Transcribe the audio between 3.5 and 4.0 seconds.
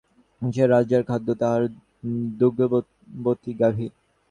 গাভী।